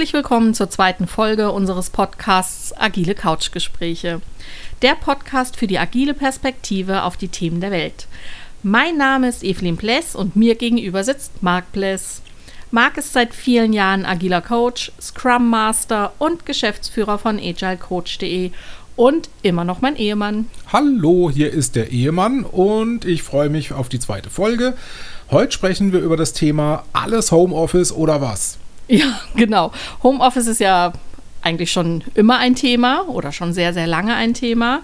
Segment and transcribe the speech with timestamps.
[0.00, 4.22] Herzlich willkommen zur zweiten Folge unseres Podcasts Agile Couchgespräche.
[4.80, 8.06] Der Podcast für die agile Perspektive auf die Themen der Welt.
[8.62, 12.22] Mein Name ist Evelyn Pless und mir gegenüber sitzt Marc Pless.
[12.70, 18.52] Marc ist seit vielen Jahren agiler Coach, Scrum Master und Geschäftsführer von agilecoach.de
[18.96, 20.46] und immer noch mein Ehemann.
[20.72, 24.78] Hallo, hier ist der Ehemann und ich freue mich auf die zweite Folge.
[25.30, 28.59] Heute sprechen wir über das Thema alles Homeoffice oder was?
[28.90, 29.72] Ja, genau.
[30.02, 30.92] Homeoffice ist ja
[31.42, 34.80] eigentlich schon immer ein Thema oder schon sehr, sehr lange ein Thema.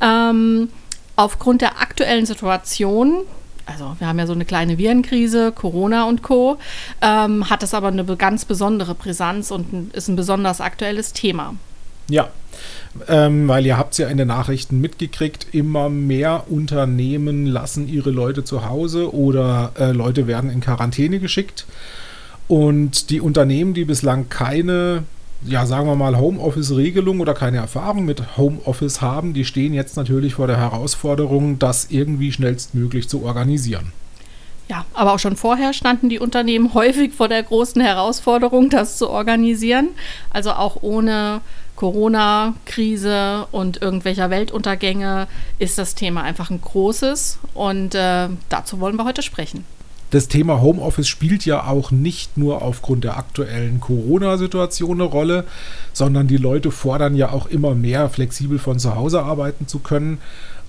[0.00, 0.68] Ähm,
[1.14, 3.22] aufgrund der aktuellen Situation,
[3.64, 6.58] also wir haben ja so eine kleine Virenkrise, Corona und Co.,
[7.00, 11.54] ähm, hat es aber eine ganz besondere Brisanz und ist ein besonders aktuelles Thema.
[12.08, 12.28] Ja,
[13.08, 18.10] ähm, weil ihr habt es ja in den Nachrichten mitgekriegt, immer mehr Unternehmen lassen ihre
[18.10, 21.66] Leute zu Hause oder äh, Leute werden in Quarantäne geschickt.
[22.48, 25.02] Und die Unternehmen, die bislang keine,
[25.44, 30.34] ja, sagen wir mal, Homeoffice-Regelung oder keine Erfahrung mit Homeoffice haben, die stehen jetzt natürlich
[30.34, 33.92] vor der Herausforderung, das irgendwie schnellstmöglich zu organisieren.
[34.68, 39.08] Ja, aber auch schon vorher standen die Unternehmen häufig vor der großen Herausforderung, das zu
[39.08, 39.90] organisieren.
[40.30, 41.40] Also auch ohne
[41.76, 45.28] Corona-Krise und irgendwelcher Weltuntergänge
[45.60, 47.38] ist das Thema einfach ein großes.
[47.54, 49.64] Und äh, dazu wollen wir heute sprechen
[50.10, 55.44] das Thema Homeoffice spielt ja auch nicht nur aufgrund der aktuellen Corona-Situation eine Rolle,
[55.92, 60.18] sondern die Leute fordern ja auch immer mehr, flexibel von zu Hause arbeiten zu können.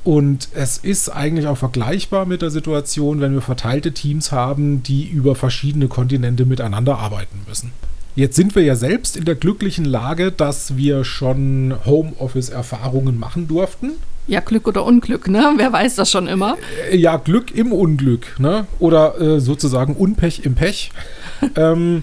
[0.04, 5.06] Und es ist eigentlich auch vergleichbar mit der Situation, wenn wir verteilte Teams haben, die
[5.06, 7.74] über verschiedene Kontinente miteinander arbeiten müssen.
[8.18, 13.92] Jetzt sind wir ja selbst in der glücklichen Lage, dass wir schon Homeoffice-Erfahrungen machen durften.
[14.26, 15.54] Ja, Glück oder Unglück, ne?
[15.58, 16.58] Wer weiß das schon immer?
[16.90, 18.66] Äh, ja, Glück im Unglück, ne?
[18.80, 20.92] Oder äh, sozusagen Unpech im Pech.
[21.56, 22.02] ähm,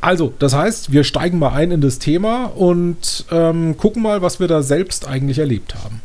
[0.00, 4.40] also, das heißt, wir steigen mal ein in das Thema und ähm, gucken mal, was
[4.40, 6.02] wir da selbst eigentlich erlebt haben.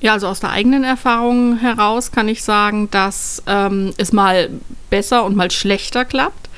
[0.00, 4.50] Ja, also aus der eigenen Erfahrung heraus kann ich sagen, dass ähm, es mal
[4.90, 6.49] besser und mal schlechter klappt.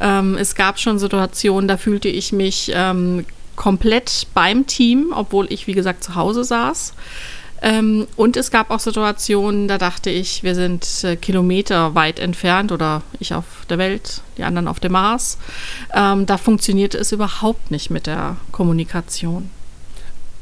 [0.00, 3.24] Ähm, es gab schon Situationen, da fühlte ich mich ähm,
[3.56, 6.94] komplett beim Team, obwohl ich, wie gesagt, zu Hause saß.
[7.64, 12.72] Ähm, und es gab auch Situationen, da dachte ich, wir sind äh, Kilometer weit entfernt
[12.72, 15.38] oder ich auf der Welt, die anderen auf dem Mars.
[15.94, 19.48] Ähm, da funktionierte es überhaupt nicht mit der Kommunikation.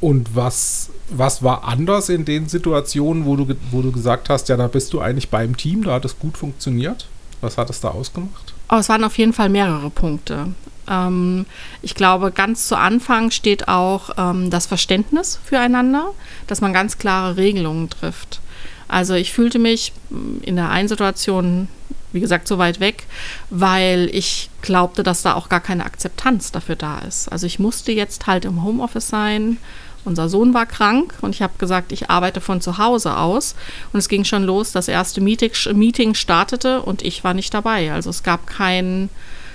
[0.00, 4.56] Und was, was war anders in den Situationen, wo du, wo du gesagt hast, ja,
[4.56, 7.06] da bist du eigentlich beim Team, da hat es gut funktioniert?
[7.42, 8.49] Was hat es da ausgemacht?
[8.70, 10.54] Oh, es waren auf jeden Fall mehrere Punkte.
[10.88, 11.46] Ähm,
[11.82, 16.12] ich glaube, ganz zu Anfang steht auch ähm, das Verständnis füreinander,
[16.46, 18.40] dass man ganz klare Regelungen trifft.
[18.86, 21.68] Also ich fühlte mich mm, in der einen Situation,
[22.12, 23.06] wie gesagt, so weit weg,
[23.50, 27.30] weil ich glaubte, dass da auch gar keine Akzeptanz dafür da ist.
[27.30, 29.58] Also ich musste jetzt halt im Homeoffice sein.
[30.04, 33.54] Unser Sohn war krank und ich habe gesagt, ich arbeite von zu Hause aus.
[33.92, 37.92] Und es ging schon los, das erste Meeting, startete und ich war nicht dabei.
[37.92, 39.10] Also es gab keinen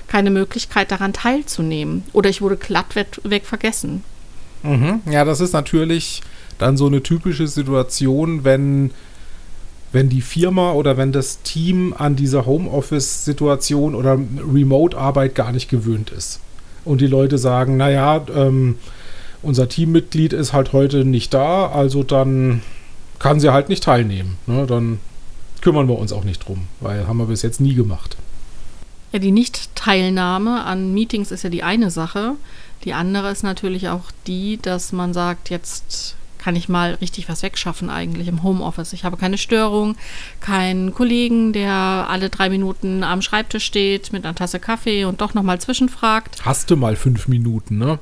[0.08, 2.04] keine Möglichkeit daran teilzunehmen.
[2.14, 4.04] Oder ich wurde glattweg weg vergessen.
[4.64, 5.02] Mhm.
[5.10, 6.22] Ja, das ist natürlich
[6.58, 8.92] dann so eine typische Situation, wenn,
[9.92, 16.12] wenn die Firma oder wenn das Team an dieser Homeoffice-Situation oder Remote-Arbeit gar nicht gewöhnt
[16.12, 16.40] ist.
[16.84, 18.78] Und die Leute sagen, naja, ähm,
[19.46, 22.62] unser Teammitglied ist halt heute nicht da, also dann
[23.20, 24.38] kann sie halt nicht teilnehmen.
[24.48, 24.66] Ne?
[24.66, 25.00] Dann
[25.62, 28.18] kümmern wir uns auch nicht drum, weil haben wir bis jetzt nie gemacht.
[29.12, 32.34] Ja, die Nicht-Teilnahme an Meetings ist ja die eine Sache.
[32.84, 37.42] Die andere ist natürlich auch die, dass man sagt, jetzt kann ich mal richtig was
[37.42, 38.94] wegschaffen eigentlich im Homeoffice.
[38.94, 39.96] Ich habe keine Störung,
[40.42, 45.34] keinen Kollegen, der alle drei Minuten am Schreibtisch steht mit einer Tasse Kaffee und doch
[45.34, 46.46] nochmal zwischenfragt.
[46.46, 47.98] Hast du mal fünf Minuten, ne?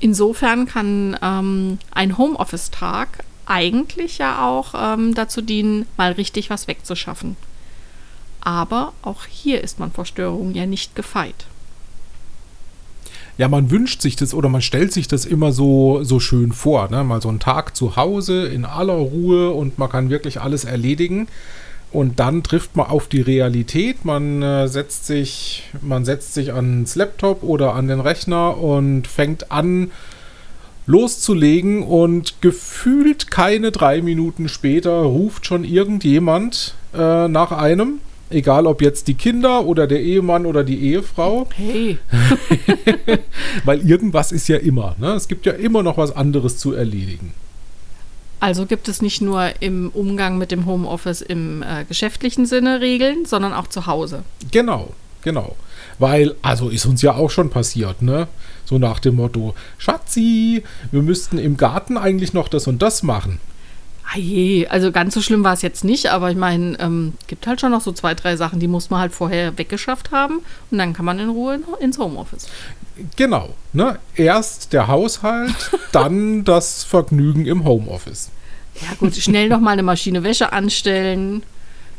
[0.00, 7.36] Insofern kann ähm, ein Homeoffice-Tag eigentlich ja auch ähm, dazu dienen, mal richtig was wegzuschaffen.
[8.40, 11.46] Aber auch hier ist man vor Störungen ja nicht gefeit.
[13.36, 16.90] Ja, man wünscht sich das oder man stellt sich das immer so, so schön vor.
[16.90, 17.04] Ne?
[17.04, 21.28] Mal so einen Tag zu Hause in aller Ruhe und man kann wirklich alles erledigen.
[21.92, 24.04] Und dann trifft man auf die Realität.
[24.04, 29.50] Man äh, setzt sich, man setzt sich ans Laptop oder an den Rechner und fängt
[29.50, 29.90] an
[30.86, 38.00] loszulegen und gefühlt keine drei Minuten später ruft schon irgendjemand äh, nach einem
[38.30, 41.48] Egal ob jetzt die Kinder oder der Ehemann oder die Ehefrau.
[41.56, 41.98] Hey.
[43.64, 44.94] Weil irgendwas ist ja immer.
[45.00, 45.14] Ne?
[45.14, 47.34] Es gibt ja immer noch was anderes zu erledigen.
[48.40, 53.26] Also gibt es nicht nur im Umgang mit dem Homeoffice im äh, geschäftlichen Sinne Regeln,
[53.26, 54.22] sondern auch zu Hause.
[54.50, 55.56] Genau, genau.
[55.98, 58.28] Weil, also ist uns ja auch schon passiert, ne?
[58.64, 63.40] So nach dem Motto, Schatzi, wir müssten im Garten eigentlich noch das und das machen.
[64.12, 67.46] Ah je, also ganz so schlimm war es jetzt nicht, aber ich meine, ähm, gibt
[67.46, 70.40] halt schon noch so zwei, drei Sachen, die muss man halt vorher weggeschafft haben
[70.70, 72.48] und dann kann man in Ruhe in, ins Homeoffice.
[73.14, 74.00] Genau, ne?
[74.16, 75.54] Erst der Haushalt,
[75.92, 78.30] dann das Vergnügen im Homeoffice.
[78.80, 81.44] Ja gut, schnell noch mal eine Maschine Wäsche anstellen,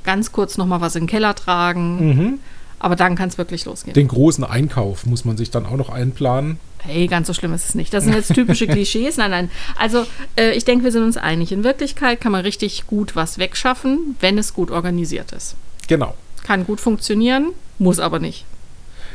[0.04, 2.08] ganz kurz noch mal was in den Keller tragen.
[2.08, 2.40] Mhm.
[2.80, 3.94] Aber dann kann es wirklich losgehen.
[3.94, 6.60] Den großen Einkauf muss man sich dann auch noch einplanen.
[6.84, 7.94] Hey, ganz so schlimm ist es nicht.
[7.94, 9.18] Das sind jetzt typische Klischees.
[9.18, 9.52] Nein, nein.
[9.78, 10.06] Also,
[10.36, 11.52] äh, ich denke, wir sind uns einig.
[11.52, 15.56] In Wirklichkeit kann man richtig gut was wegschaffen, wenn es gut organisiert ist.
[15.88, 16.16] Genau.
[16.44, 18.46] Kann gut funktionieren, muss aber nicht.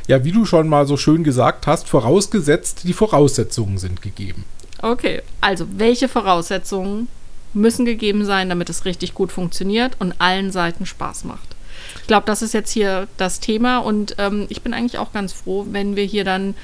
[0.06, 4.44] Ja, wie du schon mal so schön gesagt hast, vorausgesetzt, die Voraussetzungen sind gegeben.
[4.80, 7.08] Okay, also welche Voraussetzungen
[7.54, 11.56] müssen gegeben sein, damit es richtig gut funktioniert und allen Seiten Spaß macht?
[12.00, 15.32] Ich glaube, das ist jetzt hier das Thema und ähm, ich bin eigentlich auch ganz
[15.32, 16.54] froh, wenn wir hier dann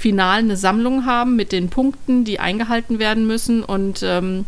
[0.00, 4.46] final eine Sammlung haben mit den Punkten, die eingehalten werden müssen und ähm,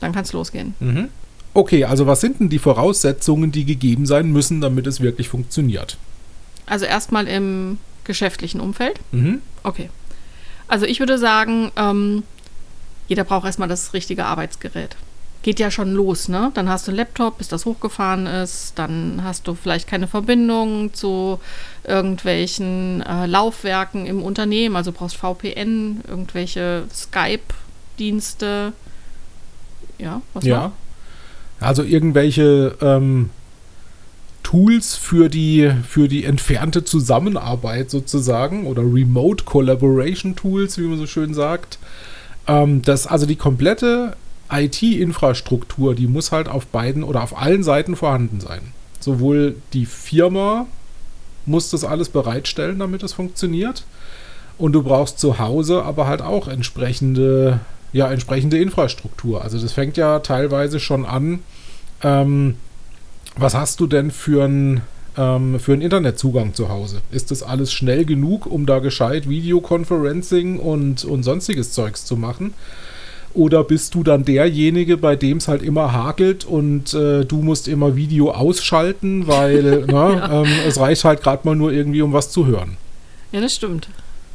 [0.00, 0.74] dann kann es losgehen.
[0.78, 1.08] Mhm.
[1.52, 5.96] Okay, also was sind denn die Voraussetzungen, die gegeben sein müssen, damit es wirklich funktioniert?
[6.66, 9.00] Also erstmal im geschäftlichen Umfeld.
[9.10, 9.42] Mhm.
[9.64, 9.90] Okay.
[10.68, 12.22] Also ich würde sagen, ähm,
[13.08, 14.96] jeder braucht erstmal das richtige Arbeitsgerät.
[15.42, 16.50] Geht ja schon los, ne?
[16.54, 18.72] Dann hast du einen Laptop, bis das hochgefahren ist.
[18.76, 21.38] Dann hast du vielleicht keine Verbindung zu
[21.84, 24.74] irgendwelchen äh, Laufwerken im Unternehmen.
[24.74, 28.72] Also brauchst VPN, irgendwelche Skype-Dienste.
[29.98, 30.64] Ja, was Ja.
[30.64, 30.72] noch?
[31.60, 33.30] Also irgendwelche ähm,
[34.42, 41.06] Tools für die, für die entfernte Zusammenarbeit sozusagen oder Remote Collaboration Tools, wie man so
[41.06, 41.78] schön sagt.
[42.46, 44.16] Ähm, das, also die komplette
[44.50, 48.60] IT-Infrastruktur, die muss halt auf beiden oder auf allen Seiten vorhanden sein.
[49.00, 50.66] Sowohl die Firma
[51.46, 53.84] muss das alles bereitstellen, damit es funktioniert.
[54.58, 57.60] Und du brauchst zu Hause aber halt auch entsprechende,
[57.92, 59.42] ja, entsprechende Infrastruktur.
[59.42, 61.40] Also das fängt ja teilweise schon an.
[62.02, 62.56] Ähm,
[63.36, 64.82] was hast du denn für einen
[65.16, 67.02] ähm, für einen Internetzugang zu Hause?
[67.10, 72.54] Ist das alles schnell genug, um da gescheit Videoconferencing und, und sonstiges Zeugs zu machen?
[73.38, 77.68] Oder bist du dann derjenige, bei dem es halt immer hakelt und äh, du musst
[77.68, 80.42] immer Video ausschalten, weil ne, Ja.
[80.42, 82.76] ähm, es reicht halt gerade mal nur irgendwie, um was zu hören.
[83.30, 83.88] Ja, das stimmt.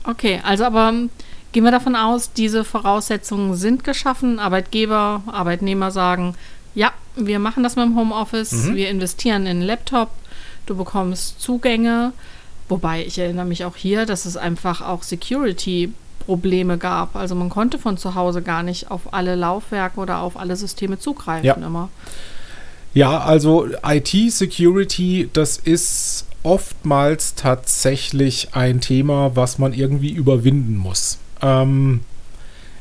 [0.05, 1.09] Okay, also aber ähm,
[1.51, 4.39] gehen wir davon aus, diese Voraussetzungen sind geschaffen.
[4.39, 6.35] Arbeitgeber, Arbeitnehmer sagen,
[6.73, 8.75] ja, wir machen das mit dem Homeoffice, Mhm.
[8.75, 10.11] wir investieren in einen Laptop,
[10.65, 12.13] du bekommst Zugänge.
[12.69, 15.03] Wobei ich erinnere mich auch hier, dass es einfach auch
[16.23, 17.15] Security-Probleme gab.
[17.15, 20.99] Also man konnte von zu Hause gar nicht auf alle Laufwerke oder auf alle Systeme
[20.99, 21.53] zugreifen Ja.
[21.55, 21.89] immer.
[22.93, 31.17] Ja, also IT-Security, das ist oftmals tatsächlich ein Thema, was man irgendwie überwinden muss.
[31.41, 32.01] Ähm,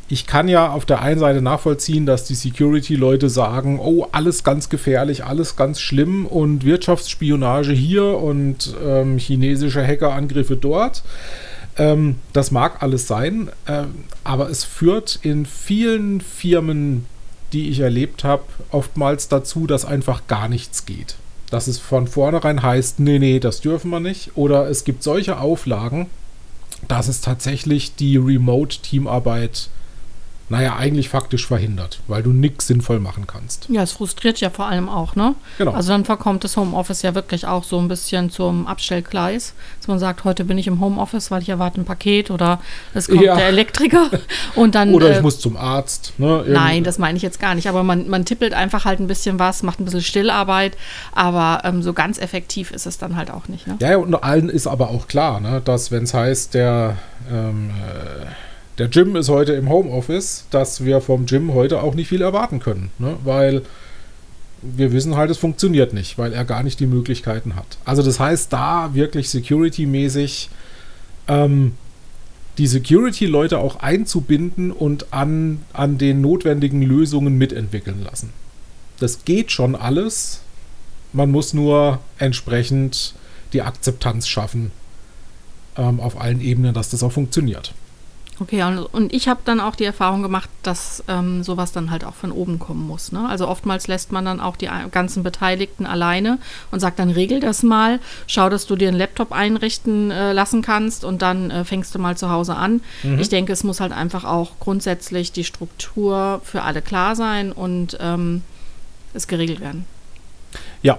[0.08, 4.68] ich kann ja auf der einen Seite nachvollziehen, dass die Security-Leute sagen, oh, alles ganz
[4.68, 11.02] gefährlich, alles ganz schlimm und Wirtschaftsspionage hier und ähm, chinesische Hackerangriffe dort.
[11.76, 17.06] Ähm, das mag alles sein, ähm, aber es führt in vielen Firmen,
[17.52, 21.16] die ich erlebt habe, oftmals dazu, dass einfach gar nichts geht.
[21.50, 24.36] Dass es von vornherein heißt, nee, nee, das dürfen wir nicht.
[24.36, 26.06] Oder es gibt solche Auflagen,
[26.88, 29.68] dass es tatsächlich die Remote-Teamarbeit,
[30.52, 33.70] naja, eigentlich faktisch verhindert, weil du nichts sinnvoll machen kannst.
[33.70, 35.34] Ja, es frustriert ja vor allem auch, ne?
[35.56, 35.72] Genau.
[35.72, 39.98] Also dann verkommt das Homeoffice ja wirklich auch so ein bisschen zum Abstellgleis, dass man
[39.98, 42.60] sagt, heute bin ich im Homeoffice, weil ich erwarte ein Paket oder
[42.92, 43.34] es kommt Ja.
[43.34, 44.10] der Elektriker
[44.54, 46.12] und dann Oder äh, ich muss zum Arzt.
[46.18, 46.44] Ne?
[46.46, 47.70] Nein, das meine ich jetzt gar nicht.
[47.70, 50.76] Aber man, man tippelt einfach halt ein bisschen was, macht ein bisschen Stillarbeit,
[51.12, 53.66] aber ähm, so ganz effektiv ist es dann halt auch nicht.
[53.66, 53.78] Ne?
[53.80, 56.98] Ja, ja, und allen ist aber auch klar, ne, dass wenn es heißt, der,
[57.32, 58.26] ähm, äh,
[58.82, 62.58] der Gym ist heute im Homeoffice, dass wir vom Gym heute auch nicht viel erwarten
[62.58, 62.90] können.
[62.98, 63.62] Ne, weil
[64.60, 67.78] wir wissen halt, es funktioniert nicht, weil er gar nicht die Möglichkeiten hat.
[67.84, 70.50] Also das heißt, da wirklich security-mäßig
[71.28, 71.74] ähm,
[72.58, 78.30] die Security-Leute auch einzubinden und an, an den notwendigen Lösungen mitentwickeln lassen.
[78.98, 80.40] Das geht schon alles.
[81.12, 83.14] Man muss nur entsprechend
[83.52, 84.72] die Akzeptanz schaffen
[85.76, 87.74] ähm, auf allen Ebenen, dass das auch funktioniert.
[88.42, 92.14] Okay, und, ich habe dann auch die Erfahrung gemacht, dass ähm, sowas dann halt auch
[92.14, 93.12] von oben kommen muss.
[93.12, 93.24] Ne?
[93.28, 96.38] Also oftmals lässt man dann auch die ganzen Beteiligten alleine
[96.72, 100.60] und sagt dann, regel das mal, schau, dass du dir einen Laptop einrichten äh, lassen
[100.60, 102.80] kannst und dann äh, fängst du mal zu Hause an.
[103.20, 107.96] Ich denke, es muss halt einfach auch grundsätzlich die Struktur für alle klar sein und
[108.00, 108.42] ähm,
[109.14, 109.84] es geregelt werden.
[110.82, 110.98] Ja.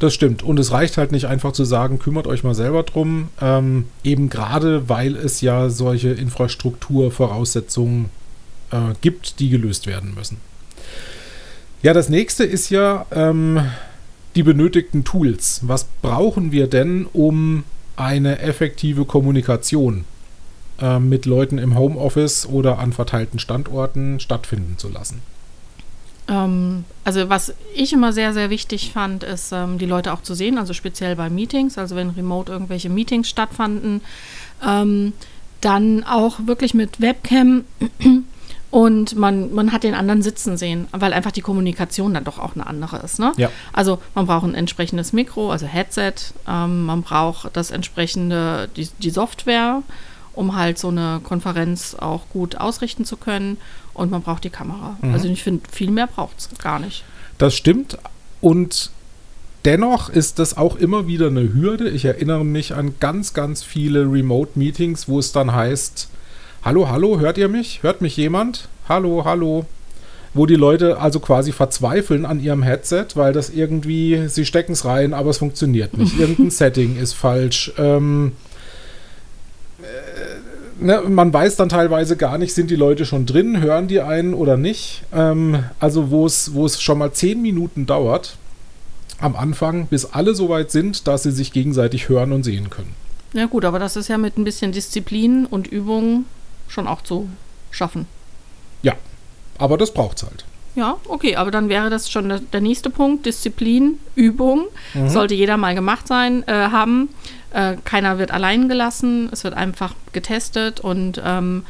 [0.00, 0.42] Das stimmt.
[0.42, 3.28] Und es reicht halt nicht einfach zu sagen, kümmert euch mal selber drum.
[3.40, 8.06] Ähm, eben gerade, weil es ja solche Infrastrukturvoraussetzungen
[8.70, 10.38] äh, gibt, die gelöst werden müssen.
[11.82, 13.60] Ja, das nächste ist ja ähm,
[14.36, 15.60] die benötigten Tools.
[15.64, 17.64] Was brauchen wir denn, um
[17.96, 20.06] eine effektive Kommunikation
[20.80, 25.20] äh, mit Leuten im Homeoffice oder an verteilten Standorten stattfinden zu lassen?
[26.30, 30.34] Ähm, also was ich immer sehr, sehr wichtig fand, ist, ähm, die Leute auch zu
[30.34, 34.00] sehen, also speziell bei Meetings, also wenn remote irgendwelche Meetings stattfanden,
[34.64, 35.12] ähm,
[35.60, 37.64] dann auch wirklich mit Webcam
[38.70, 42.54] und man, man hat den anderen sitzen sehen, weil einfach die Kommunikation dann doch auch
[42.54, 43.18] eine andere ist.
[43.18, 43.32] Ne?
[43.36, 43.50] Ja.
[43.72, 46.14] Also man braucht ein entsprechendes Mikro, also Headset,
[46.46, 49.82] man braucht das entsprechende, die, die Software,
[50.34, 53.58] um halt so eine Konferenz auch gut ausrichten zu können
[53.94, 54.96] und man braucht die Kamera.
[55.02, 55.12] Mhm.
[55.12, 57.04] Also ich finde, viel mehr braucht es gar nicht.
[57.38, 57.98] Das stimmt.
[58.40, 58.90] Und
[59.64, 61.88] dennoch ist das auch immer wieder eine Hürde.
[61.88, 66.08] Ich erinnere mich an ganz, ganz viele Remote-Meetings, wo es dann heißt,
[66.62, 67.82] hallo, hallo, hört ihr mich?
[67.82, 68.68] Hört mich jemand?
[68.88, 69.66] Hallo, hallo.
[70.32, 74.84] Wo die Leute also quasi verzweifeln an ihrem Headset, weil das irgendwie, sie stecken es
[74.84, 76.16] rein, aber es funktioniert nicht.
[76.18, 77.72] Irgendein Setting ist falsch.
[77.76, 78.49] Ähm, äh,
[80.80, 84.34] ne, man weiß dann teilweise gar nicht, sind die Leute schon drin, hören die einen
[84.34, 85.02] oder nicht.
[85.12, 88.36] Ähm, also wo es, wo es schon mal zehn Minuten dauert
[89.20, 92.94] am Anfang, bis alle so weit sind, dass sie sich gegenseitig hören und sehen können.
[93.32, 96.24] Ja gut, aber das ist ja mit ein bisschen Disziplin und Übung
[96.68, 97.28] schon auch zu
[97.70, 98.06] schaffen.
[98.82, 98.94] Ja,
[99.58, 100.44] aber das braucht es halt.
[100.76, 103.26] Ja, okay, aber dann wäre das schon der, nächste Punkt.
[103.26, 104.66] Disziplin, Übung.
[105.08, 107.08] Sollte jeder mal gemacht sein, äh, haben.
[107.52, 109.28] Äh, keiner wird allein gelassen.
[109.32, 111.64] Es wird einfach getestet und ähm,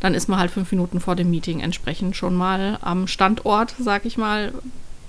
[0.00, 4.04] dann ist man halt fünf Minuten vor dem Meeting entsprechend schon mal am Standort, sag
[4.04, 4.52] ich mal,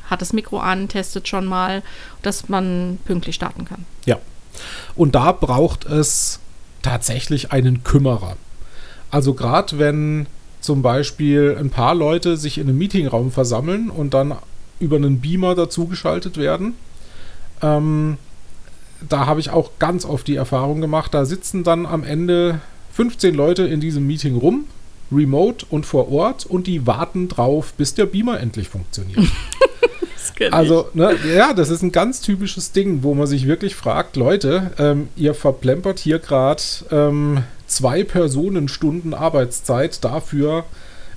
[0.10, 1.82] hat das Mikro an, testet schon mal,
[2.22, 3.86] dass man pünktlich starten kann.
[4.06, 4.18] Ja.
[4.96, 6.40] Und da braucht es
[6.84, 8.38] tatsächlich einen Kümmerer.
[9.10, 10.28] Also gerade wenn
[10.64, 14.36] zum Beispiel ein paar Leute sich in einem Meetingraum versammeln und dann
[14.80, 16.76] über einen Beamer dazugeschaltet werden,
[17.62, 18.18] ähm,
[19.08, 22.62] da habe ich auch ganz oft die Erfahrung gemacht, da sitzen dann am Ende
[22.94, 24.66] 15 Leute in diesem Meeting rum,
[25.12, 29.20] remote und vor Ort, und die warten drauf, bis der Beamer endlich funktioniert.
[30.52, 34.72] Also, ne, ja, das ist ein ganz typisches Ding, wo man sich wirklich fragt, Leute,
[34.80, 37.44] ähm, ihr verplempert hier gerade ähm,
[37.76, 40.66] zwei Personenstunden Arbeitszeit dafür,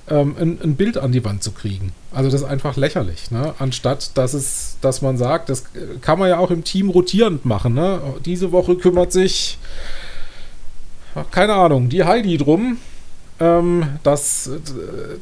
[0.09, 1.91] ähm, ein, ein, Bild an die Wand zu kriegen.
[2.13, 3.53] Also das ist einfach lächerlich, ne?
[3.59, 5.65] Anstatt dass es, dass man sagt, das
[6.01, 7.99] kann man ja auch im Team rotierend machen, ne?
[8.25, 9.57] Diese Woche kümmert sich,
[11.31, 12.77] keine Ahnung, die Heidi drum,
[13.39, 14.49] ähm, dass,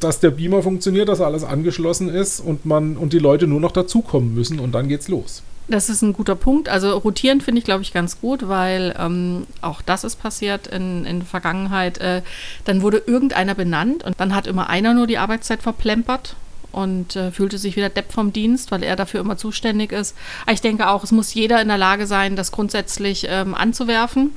[0.00, 3.72] dass der Beamer funktioniert, dass alles angeschlossen ist und man und die Leute nur noch
[3.72, 5.42] dazukommen müssen und dann geht's los.
[5.68, 6.68] Das ist ein guter Punkt.
[6.68, 11.04] Also rotieren finde ich, glaube ich, ganz gut, weil ähm, auch das ist passiert in,
[11.04, 11.98] in der Vergangenheit.
[11.98, 12.22] Äh,
[12.64, 16.36] dann wurde irgendeiner benannt und dann hat immer einer nur die Arbeitszeit verplempert
[16.70, 20.14] und äh, fühlte sich wieder Depp vom Dienst, weil er dafür immer zuständig ist.
[20.42, 24.32] Aber ich denke auch, es muss jeder in der Lage sein, das grundsätzlich ähm, anzuwerfen.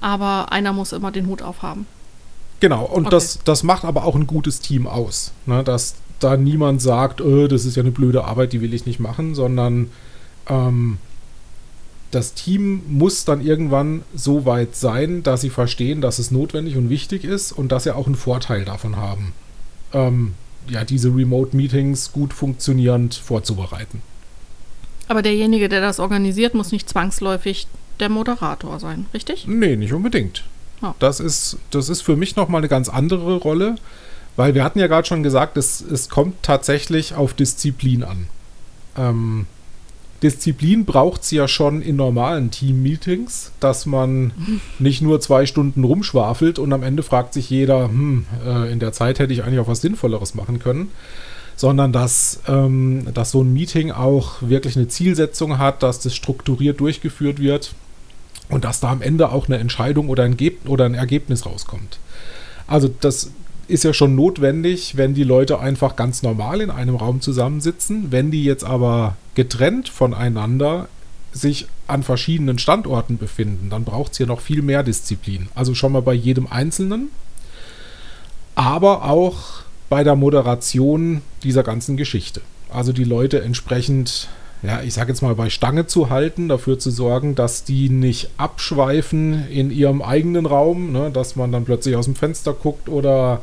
[0.00, 1.86] Aber einer muss immer den Hut aufhaben.
[2.58, 3.10] Genau, und okay.
[3.10, 5.32] das, das macht aber auch ein gutes Team aus.
[5.46, 5.64] Ne?
[5.64, 9.00] Dass da niemand sagt, oh, das ist ja eine blöde Arbeit, die will ich nicht
[9.00, 9.90] machen, sondern
[10.48, 10.98] ähm,
[12.10, 16.90] das Team muss dann irgendwann so weit sein, dass sie verstehen, dass es notwendig und
[16.90, 19.32] wichtig ist und dass sie auch einen Vorteil davon haben,
[19.92, 20.34] ähm,
[20.68, 24.02] ja, diese Remote-Meetings gut funktionierend vorzubereiten.
[25.08, 27.66] Aber derjenige, der das organisiert, muss nicht zwangsläufig
[27.98, 29.46] der Moderator sein, richtig?
[29.46, 30.44] Nee, nicht unbedingt.
[30.82, 30.92] Oh.
[30.98, 33.76] Das, ist, das ist für mich nochmal eine ganz andere Rolle,
[34.36, 38.26] weil wir hatten ja gerade schon gesagt, es, es kommt tatsächlich auf Disziplin an.
[38.96, 39.46] Ähm,
[40.22, 44.32] Disziplin braucht es ja schon in normalen Team-Meetings, dass man
[44.78, 48.92] nicht nur zwei Stunden rumschwafelt und am Ende fragt sich jeder, hm, äh, in der
[48.92, 50.90] Zeit hätte ich eigentlich auch was Sinnvolleres machen können,
[51.56, 56.80] sondern dass, ähm, dass so ein Meeting auch wirklich eine Zielsetzung hat, dass das strukturiert
[56.80, 57.74] durchgeführt wird
[58.48, 61.98] und dass da am Ende auch eine Entscheidung oder ein, Ge oder ein Ergebnis rauskommt.
[62.66, 63.30] Also das
[63.68, 68.10] ist ja schon notwendig, wenn die Leute einfach ganz normal in einem Raum zusammensitzen.
[68.10, 70.88] Wenn die jetzt aber getrennt voneinander
[71.32, 75.48] sich an verschiedenen Standorten befinden, dann braucht es hier noch viel mehr Disziplin.
[75.54, 77.08] Also schon mal bei jedem Einzelnen,
[78.54, 82.42] aber auch bei der Moderation dieser ganzen Geschichte.
[82.70, 84.28] Also die Leute entsprechend
[84.62, 88.30] ja, ich sage jetzt mal, bei Stange zu halten, dafür zu sorgen, dass die nicht
[88.36, 93.42] abschweifen in ihrem eigenen Raum, ne, dass man dann plötzlich aus dem Fenster guckt oder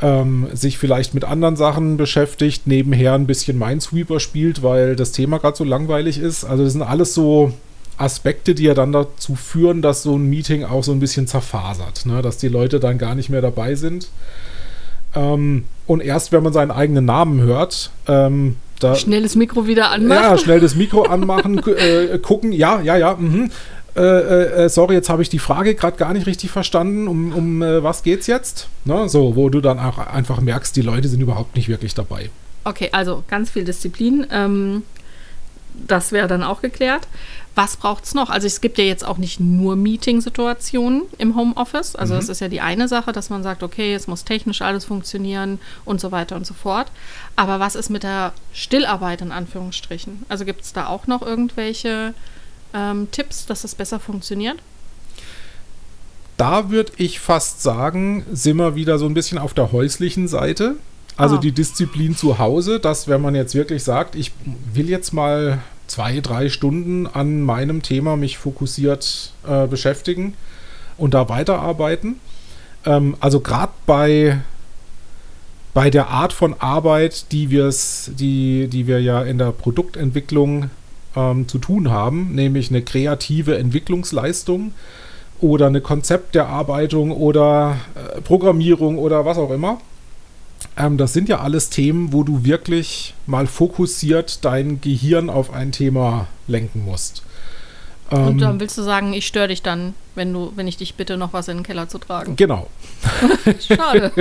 [0.00, 5.38] ähm, sich vielleicht mit anderen Sachen beschäftigt, nebenher ein bisschen Minesweeper spielt, weil das Thema
[5.38, 6.44] gerade so langweilig ist.
[6.44, 7.52] Also das sind alles so
[7.96, 12.06] Aspekte, die ja dann dazu führen, dass so ein Meeting auch so ein bisschen zerfasert,
[12.06, 12.22] ne?
[12.22, 14.08] dass die Leute dann gar nicht mehr dabei sind.
[15.14, 19.90] Ähm, und erst wenn man seinen eigenen Namen hört, ähm, da, schnell das Mikro wieder
[19.90, 20.22] anmachen.
[20.22, 23.50] Ja, schnell das Mikro anmachen, äh, gucken, ja, ja, ja, mhm.
[23.96, 27.06] Äh, äh, äh, sorry, jetzt habe ich die Frage gerade gar nicht richtig verstanden.
[27.06, 28.68] Um, um äh, was geht's jetzt?
[28.84, 29.08] Ne?
[29.08, 32.30] So, wo du dann auch einfach merkst, die Leute sind überhaupt nicht wirklich dabei.
[32.64, 34.26] Okay, also ganz viel Disziplin.
[34.32, 34.82] Ähm,
[35.86, 37.06] das wäre dann auch geklärt.
[37.54, 38.30] Was braucht es noch?
[38.30, 41.94] Also es gibt ja jetzt auch nicht nur Meeting-Situationen im Homeoffice.
[41.94, 42.18] Also mhm.
[42.18, 45.60] das ist ja die eine Sache, dass man sagt, okay, es muss technisch alles funktionieren
[45.84, 46.88] und so weiter und so fort.
[47.36, 50.24] Aber was ist mit der Stillarbeit in Anführungsstrichen?
[50.28, 52.14] Also gibt es da auch noch irgendwelche
[52.72, 54.58] ähm, Tipps, dass es besser funktioniert?
[56.36, 60.74] Da würde ich fast sagen, sind wir wieder so ein bisschen auf der häuslichen Seite.
[61.16, 61.38] Also ah.
[61.38, 64.32] die Disziplin zu Hause, dass wenn man jetzt wirklich sagt, ich
[64.72, 70.34] will jetzt mal zwei, drei Stunden an meinem Thema mich fokussiert äh, beschäftigen
[70.96, 72.16] und da weiterarbeiten.
[72.86, 74.40] Ähm, also gerade bei,
[75.72, 80.70] bei der Art von Arbeit, die, wir's, die, die wir ja in der Produktentwicklung
[81.16, 84.72] ähm, zu tun haben, nämlich eine kreative Entwicklungsleistung
[85.40, 89.80] oder eine Konzepterarbeitung oder äh, Programmierung oder was auch immer.
[90.76, 95.72] Ähm, das sind ja alles Themen, wo du wirklich mal fokussiert dein Gehirn auf ein
[95.72, 97.22] Thema lenken musst.
[98.10, 100.94] Und ähm, dann willst du sagen, ich störe dich dann, wenn du, wenn ich dich
[100.94, 102.36] bitte, noch was in den Keller zu tragen.
[102.36, 102.68] Genau.
[103.66, 104.12] Schade.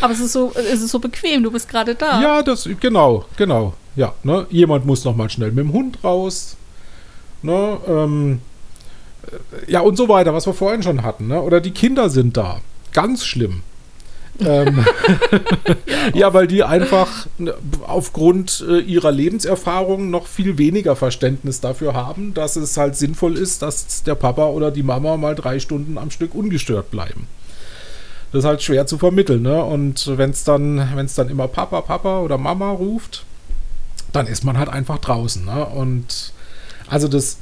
[0.00, 2.20] Aber es ist so, es ist so bequem, du bist gerade da.
[2.20, 3.74] Ja, das, genau, genau.
[3.96, 4.46] Ja, ne?
[4.50, 6.56] Jemand muss noch mal schnell mit dem Hund raus.
[7.42, 7.78] Ne?
[7.88, 8.40] Ähm,
[9.66, 11.26] ja, und so weiter, was wir vorhin schon hatten.
[11.26, 11.40] Ne?
[11.40, 12.60] Oder die Kinder sind da.
[12.92, 13.62] Ganz schlimm
[14.40, 14.84] ähm,
[16.14, 17.54] ja, weil die einfach ne,
[17.86, 23.62] aufgrund äh, ihrer Lebenserfahrung noch viel weniger Verständnis dafür haben, dass es halt sinnvoll ist,
[23.62, 27.26] dass der Papa oder die Mama mal drei Stunden am Stück ungestört bleiben.
[28.32, 29.62] Das ist halt schwer zu vermitteln, ne?
[29.62, 33.24] Und wenn es dann, wenn es dann immer Papa, Papa oder Mama ruft,
[34.12, 35.64] dann ist man halt einfach draußen, ne?
[35.66, 36.32] Und
[36.88, 37.38] also das,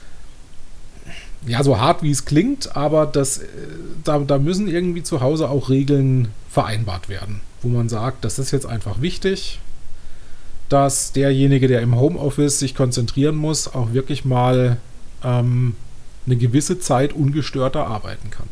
[1.47, 3.47] ja, so hart wie es klingt, aber das, äh,
[4.05, 8.51] da, da müssen irgendwie zu Hause auch Regeln vereinbart werden, wo man sagt, das ist
[8.51, 9.61] jetzt einfach wichtig,
[10.69, 14.79] dass derjenige, der im Homeoffice sich konzentrieren muss, auch wirklich mal
[15.23, 15.75] ähm,
[16.27, 18.49] eine gewisse Zeit ungestörter arbeiten kann.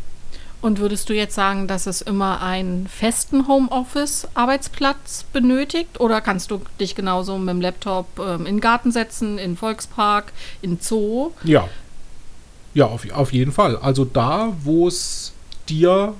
[0.62, 5.98] Und würdest du jetzt sagen, dass es immer einen festen Homeoffice-Arbeitsplatz benötigt?
[6.00, 9.56] Oder kannst du dich genauso mit dem Laptop ähm, in den Garten setzen, in den
[9.56, 11.30] Volkspark, in den Zoo?
[11.44, 11.66] Ja,
[12.74, 13.76] ja, auf, auf jeden Fall.
[13.76, 15.32] Also da, wo es
[15.68, 16.14] dir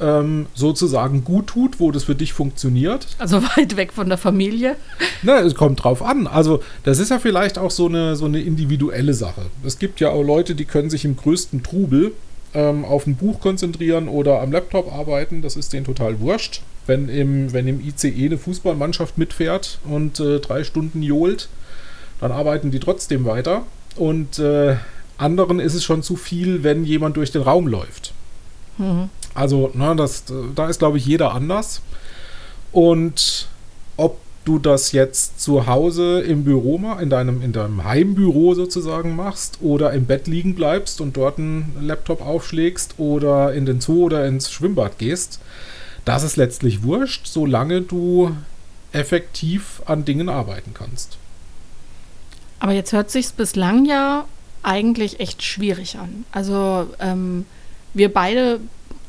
[0.00, 3.06] ähm, sozusagen gut tut, wo das für dich funktioniert.
[3.18, 4.76] Also weit weg von der Familie.
[5.22, 6.26] Na, es kommt drauf an.
[6.26, 9.42] Also das ist ja vielleicht auch so eine, so eine individuelle Sache.
[9.64, 12.12] Es gibt ja auch Leute, die können sich im größten Trubel
[12.54, 15.42] ähm, auf ein Buch konzentrieren oder am Laptop arbeiten.
[15.42, 16.62] Das ist denen total wurscht.
[16.86, 21.48] Wenn im, wenn im ICE eine Fußballmannschaft mitfährt und äh, drei Stunden johlt,
[22.20, 23.62] dann arbeiten die trotzdem weiter.
[23.96, 24.76] Und äh,
[25.18, 28.12] anderen ist es schon zu viel, wenn jemand durch den Raum läuft.
[28.78, 29.08] Mhm.
[29.34, 30.24] Also, ne, das,
[30.54, 31.82] da ist, glaube ich, jeder anders.
[32.72, 33.48] Und
[33.96, 39.58] ob du das jetzt zu Hause im Büro in deinem, in deinem Heimbüro sozusagen machst
[39.60, 44.26] oder im Bett liegen bleibst und dort einen Laptop aufschlägst oder in den Zoo oder
[44.26, 45.38] ins Schwimmbad gehst,
[46.04, 48.34] das ist letztlich wurscht, solange du
[48.90, 51.18] effektiv an Dingen arbeiten kannst.
[52.62, 54.24] Aber jetzt hört sich bislang ja
[54.62, 56.24] eigentlich echt schwierig an.
[56.30, 57.44] Also ähm,
[57.92, 58.60] wir beide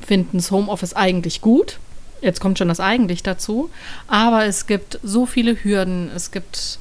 [0.02, 1.78] finden das Homeoffice eigentlich gut.
[2.20, 3.70] Jetzt kommt schon das eigentlich dazu.
[4.08, 6.80] Aber es gibt so viele Hürden, es gibt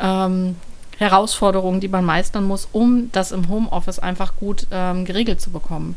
[0.00, 0.56] ähm,
[0.96, 5.96] Herausforderungen, die man meistern muss, um das im Homeoffice einfach gut ähm, geregelt zu bekommen.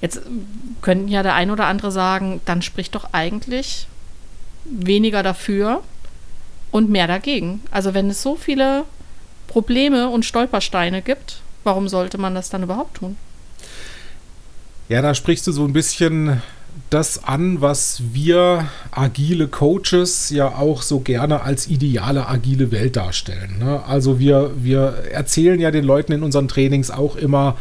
[0.00, 0.20] Jetzt
[0.82, 3.86] könnten ja der ein oder andere sagen, dann spricht doch eigentlich
[4.64, 5.84] weniger dafür
[6.72, 7.62] und mehr dagegen.
[7.70, 8.84] Also wenn es so viele
[9.50, 13.16] Probleme und Stolpersteine gibt, warum sollte man das dann überhaupt tun?
[14.88, 16.40] Ja, da sprichst du so ein bisschen
[16.88, 23.58] das an, was wir agile Coaches ja auch so gerne als ideale agile Welt darstellen.
[23.58, 23.82] Ne?
[23.84, 27.56] Also wir, wir erzählen ja den Leuten in unseren Trainings auch immer,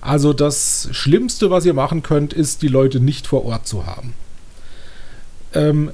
[0.00, 4.14] also das Schlimmste, was ihr machen könnt, ist, die Leute nicht vor Ort zu haben.
[5.52, 5.90] Ähm,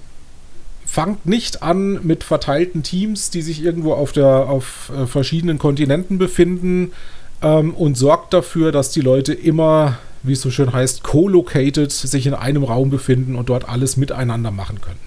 [0.93, 6.19] fangt nicht an mit verteilten Teams, die sich irgendwo auf, der, auf äh, verschiedenen Kontinenten
[6.19, 6.93] befinden
[7.41, 12.27] ähm, und sorgt dafür, dass die Leute immer wie es so schön heißt, co-located sich
[12.27, 15.01] in einem Raum befinden und dort alles miteinander machen können.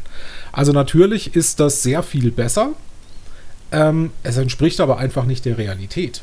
[0.52, 2.72] Also natürlich ist das sehr viel besser.
[3.72, 6.22] Ähm, es entspricht aber einfach nicht der Realität.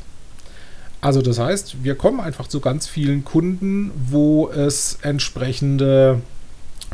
[1.01, 6.21] Also das heißt, wir kommen einfach zu ganz vielen Kunden, wo es entsprechende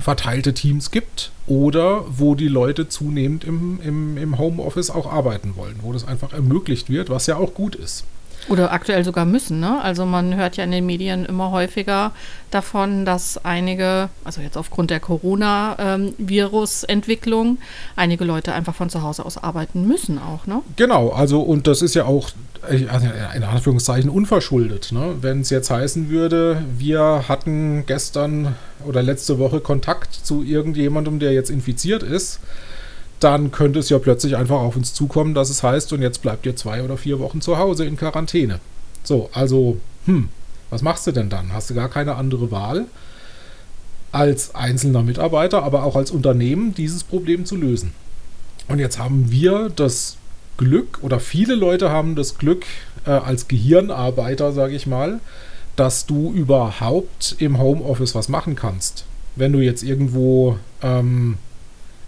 [0.01, 5.77] verteilte Teams gibt oder wo die Leute zunehmend im, im, im Homeoffice auch arbeiten wollen,
[5.83, 8.05] wo das einfach ermöglicht wird, was ja auch gut ist.
[8.49, 9.79] Oder aktuell sogar müssen, ne?
[9.83, 12.13] Also man hört ja in den Medien immer häufiger
[12.51, 17.59] davon, dass einige, also jetzt aufgrund der Corona-Virus-Entwicklung,
[17.97, 20.63] einige Leute einfach von zu Hause aus arbeiten müssen auch, ne?
[20.77, 22.31] Genau, also und das ist ja auch
[22.63, 23.07] also
[23.37, 24.93] in Anführungszeichen unverschuldet.
[24.93, 25.17] Ne?
[25.21, 31.33] Wenn es jetzt heißen würde, wir hatten gestern oder letzte Woche Kontakt zu irgendjemandem, der
[31.33, 32.41] jetzt infiziert ist,
[33.21, 36.47] dann könnte es ja plötzlich einfach auf uns zukommen, dass es heißt, und jetzt bleibt
[36.47, 38.61] ihr zwei oder vier Wochen zu Hause in Quarantäne.
[39.03, 40.29] So, also, hm,
[40.71, 41.53] was machst du denn dann?
[41.53, 42.87] Hast du gar keine andere Wahl,
[44.13, 47.93] als einzelner Mitarbeiter, aber auch als Unternehmen dieses Problem zu lösen.
[48.69, 50.17] Und jetzt haben wir das
[50.57, 52.65] Glück, oder viele Leute haben das Glück,
[53.07, 55.21] äh, als Gehirnarbeiter, sage ich mal,
[55.77, 59.05] dass du überhaupt im Homeoffice was machen kannst.
[59.37, 61.39] Wenn du jetzt irgendwo ähm,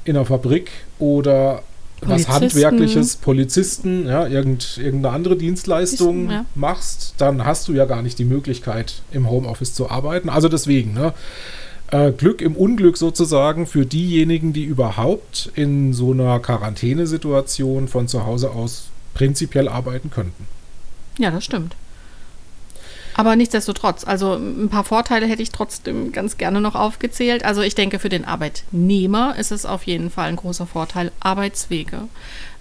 [0.04, 1.62] in einer Fabrik oder
[2.02, 6.46] was Handwerkliches, Polizisten, ja, irgend, irgendeine andere Dienstleistung ja.
[6.54, 10.28] machst, dann hast du ja gar nicht die Möglichkeit, im Homeoffice zu arbeiten.
[10.28, 11.12] Also deswegen, ne?
[11.90, 18.24] Äh, Glück im Unglück sozusagen für diejenigen, die überhaupt in so einer Quarantänesituation von zu
[18.24, 20.46] Hause aus prinzipiell arbeiten könnten.
[21.18, 21.74] Ja, das stimmt.
[23.14, 27.44] Aber nichtsdestotrotz, also ein paar Vorteile hätte ich trotzdem ganz gerne noch aufgezählt.
[27.44, 32.08] Also ich denke, für den Arbeitnehmer ist es auf jeden Fall ein großer Vorteil Arbeitswege.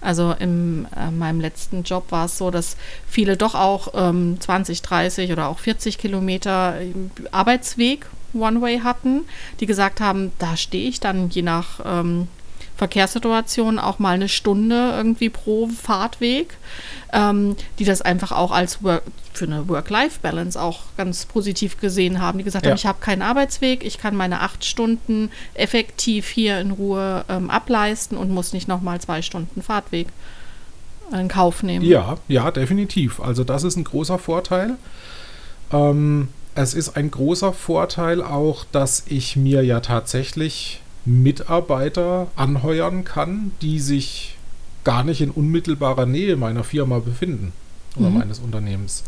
[0.00, 4.82] Also in äh, meinem letzten Job war es so, dass viele doch auch ähm, 20,
[4.82, 6.92] 30 oder auch 40 Kilometer äh,
[7.30, 9.24] Arbeitsweg One-Way hatten,
[9.58, 12.28] die gesagt haben, da stehe ich dann je nach ähm,
[12.80, 16.56] Verkehrssituation auch mal eine Stunde irgendwie pro Fahrtweg,
[17.12, 19.02] ähm, die das einfach auch als Work,
[19.34, 22.70] für eine Work-Life-Balance auch ganz positiv gesehen haben, die gesagt ja.
[22.70, 27.50] haben, ich habe keinen Arbeitsweg, ich kann meine acht Stunden effektiv hier in Ruhe ähm,
[27.50, 30.06] ableisten und muss nicht nochmal zwei Stunden Fahrtweg
[31.12, 31.84] in Kauf nehmen.
[31.84, 33.20] Ja, ja, definitiv.
[33.20, 34.76] Also das ist ein großer Vorteil.
[35.70, 43.50] Ähm, es ist ein großer Vorteil auch, dass ich mir ja tatsächlich Mitarbeiter anheuern kann,
[43.62, 44.36] die sich
[44.84, 47.52] gar nicht in unmittelbarer Nähe meiner Firma befinden
[47.96, 48.18] oder mhm.
[48.18, 49.04] meines Unternehmens.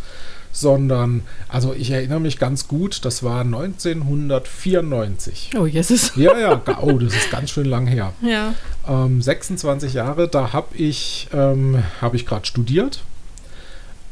[0.55, 5.53] Sondern, also ich erinnere mich ganz gut, das war 1994.
[5.59, 6.13] Oh, Jesus.
[6.15, 8.13] Ja, ja, oh, das ist ganz schön lang her.
[8.21, 8.53] Ja.
[8.87, 13.03] Ähm, 26 Jahre, da habe ich, ähm, hab ich gerade studiert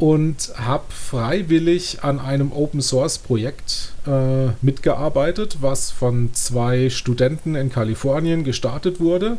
[0.01, 7.71] und habe freiwillig an einem Open Source Projekt äh, mitgearbeitet, was von zwei Studenten in
[7.71, 9.37] Kalifornien gestartet wurde.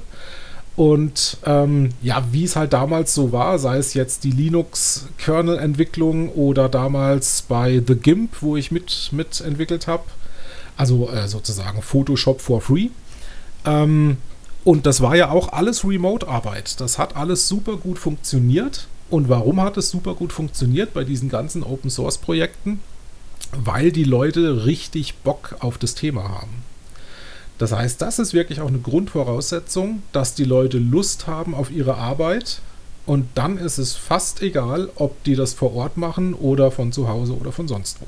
[0.76, 6.70] Und ähm, ja, wie es halt damals so war, sei es jetzt die Linux-Kernel-Entwicklung oder
[6.70, 10.04] damals bei The GIMP, wo ich mit, mitentwickelt habe,
[10.78, 12.90] also äh, sozusagen Photoshop for free.
[13.66, 14.18] Ähm,
[14.64, 16.80] und das war ja auch alles Remote-Arbeit.
[16.80, 18.88] Das hat alles super gut funktioniert.
[19.12, 22.80] Und warum hat es super gut funktioniert bei diesen ganzen Open Source Projekten?
[23.52, 26.64] Weil die Leute richtig Bock auf das Thema haben.
[27.58, 31.96] Das heißt, das ist wirklich auch eine Grundvoraussetzung, dass die Leute Lust haben auf ihre
[31.96, 32.62] Arbeit.
[33.06, 37.10] Und dann ist es fast egal, ob die das vor Ort machen oder von zu
[37.10, 38.08] Hause oder von sonst wo.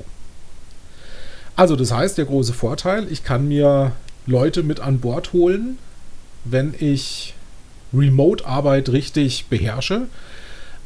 [1.54, 3.92] Also das heißt, der große Vorteil, ich kann mir
[4.26, 5.76] Leute mit an Bord holen,
[6.44, 7.34] wenn ich
[7.92, 10.06] Remote-Arbeit richtig beherrsche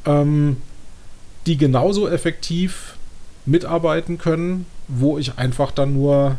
[0.09, 0.57] ähm,
[1.47, 2.97] die genauso effektiv
[3.47, 6.37] mitarbeiten können, wo ich einfach dann nur,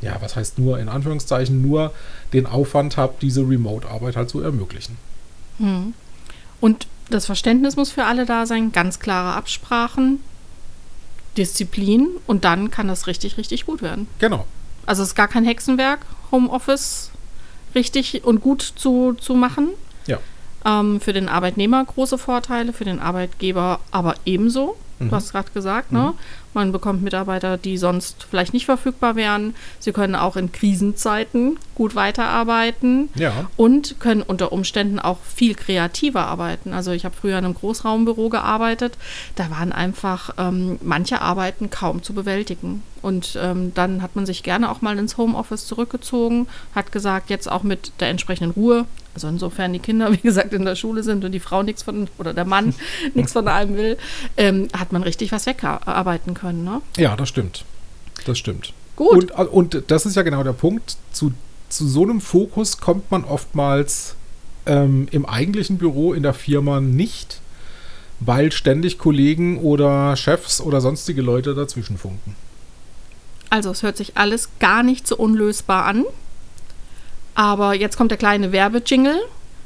[0.00, 1.92] ja, was heißt nur, in Anführungszeichen, nur
[2.32, 4.96] den Aufwand habe, diese Remote-Arbeit halt zu ermöglichen.
[5.58, 5.92] Hm.
[6.60, 10.20] Und das Verständnis muss für alle da sein, ganz klare Absprachen,
[11.36, 14.08] Disziplin und dann kann das richtig, richtig gut werden.
[14.18, 14.46] Genau.
[14.86, 16.00] Also es ist gar kein Hexenwerk,
[16.32, 17.10] Homeoffice
[17.74, 19.68] richtig und gut zu, zu machen.
[20.06, 20.18] Ja.
[20.64, 24.76] Ähm, für den Arbeitnehmer große Vorteile, für den Arbeitgeber aber ebenso.
[24.98, 25.10] Mhm.
[25.10, 25.98] Du hast gerade gesagt, ne?
[25.98, 26.04] mhm.
[26.06, 26.14] ne?
[26.54, 29.54] Man bekommt Mitarbeiter, die sonst vielleicht nicht verfügbar wären.
[29.78, 33.48] Sie können auch in Krisenzeiten gut weiterarbeiten ja.
[33.56, 36.72] und können unter Umständen auch viel kreativer arbeiten.
[36.72, 38.98] Also ich habe früher in einem Großraumbüro gearbeitet.
[39.36, 42.82] Da waren einfach ähm, manche Arbeiten kaum zu bewältigen.
[43.02, 47.48] Und ähm, dann hat man sich gerne auch mal ins Homeoffice zurückgezogen, hat gesagt, jetzt
[47.48, 48.86] auch mit der entsprechenden Ruhe,
[49.18, 52.08] also insofern die Kinder, wie gesagt, in der Schule sind und die Frau nichts von,
[52.18, 52.74] oder der Mann
[53.14, 53.98] nichts von allem will,
[54.36, 56.62] ähm, hat man richtig was wegarbeiten können.
[56.62, 56.80] Ne?
[56.96, 57.64] Ja, das stimmt.
[58.24, 58.72] Das stimmt.
[58.94, 59.32] Gut.
[59.32, 60.96] Und, und das ist ja genau der Punkt.
[61.12, 61.32] Zu,
[61.68, 64.14] zu so einem Fokus kommt man oftmals
[64.66, 67.40] ähm, im eigentlichen Büro in der Firma nicht,
[68.20, 72.36] weil ständig Kollegen oder Chefs oder sonstige Leute dazwischen funken.
[73.50, 76.04] Also es hört sich alles gar nicht so unlösbar an.
[77.38, 79.16] Aber jetzt kommt der kleine Werbejingle.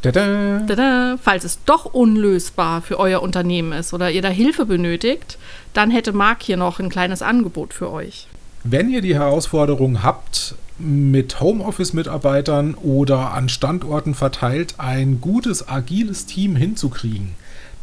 [0.02, 0.62] Tada!
[0.68, 1.16] Tada.
[1.22, 5.38] Falls es doch unlösbar für euer Unternehmen ist oder ihr da Hilfe benötigt,
[5.72, 8.26] dann hätte Marc hier noch ein kleines Angebot für euch.
[8.62, 16.56] Wenn ihr die Herausforderung habt, mit Homeoffice-Mitarbeitern oder an Standorten verteilt ein gutes, agiles Team
[16.56, 17.34] hinzukriegen,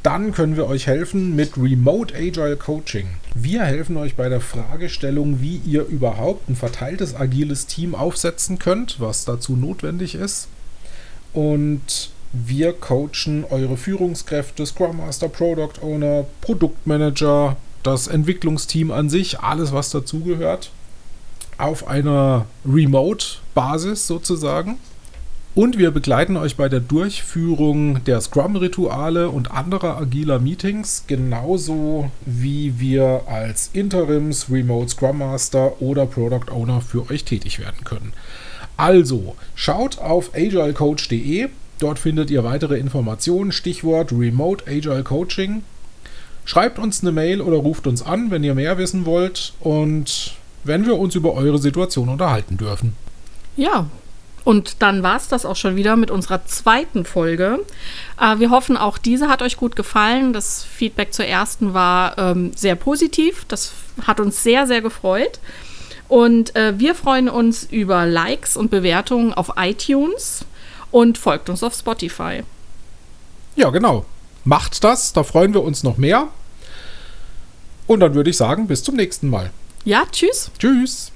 [0.03, 3.07] dann können wir euch helfen mit Remote Agile Coaching.
[3.35, 8.99] Wir helfen euch bei der Fragestellung, wie ihr überhaupt ein verteiltes agiles Team aufsetzen könnt,
[8.99, 10.47] was dazu notwendig ist.
[11.33, 19.71] Und wir coachen eure Führungskräfte, Scrum Master, Product Owner, Produktmanager, das Entwicklungsteam an sich, alles
[19.71, 20.71] was dazugehört,
[21.57, 24.77] auf einer Remote-Basis sozusagen.
[25.55, 32.79] Und wir begleiten euch bei der Durchführung der Scrum-Rituale und anderer agiler Meetings, genauso wie
[32.79, 38.13] wir als Interims, Remote Scrum Master oder Product Owner für euch tätig werden können.
[38.77, 45.63] Also, schaut auf agilecoach.de, dort findet ihr weitere Informationen, Stichwort Remote Agile Coaching.
[46.45, 50.85] Schreibt uns eine Mail oder ruft uns an, wenn ihr mehr wissen wollt und wenn
[50.85, 52.93] wir uns über eure Situation unterhalten dürfen.
[53.57, 53.88] Ja,
[54.43, 57.60] und dann war es das auch schon wieder mit unserer zweiten Folge.
[58.19, 60.34] Äh, wir hoffen, auch diese hat euch gut gefallen.
[60.34, 63.45] Das Feedback zur ersten war ähm, sehr positiv.
[63.47, 63.73] Das
[64.06, 65.39] hat uns sehr, sehr gefreut.
[66.08, 70.45] Und äh, wir freuen uns über Likes und Bewertungen auf iTunes
[70.91, 72.43] und folgt uns auf Spotify.
[73.56, 74.06] Ja, genau.
[74.43, 76.30] Macht das, da freuen wir uns noch mehr.
[77.86, 79.52] Und dann würde ich sagen, bis zum nächsten Mal.
[79.84, 80.49] Ja, tschüss.
[80.58, 81.12] Tschüss.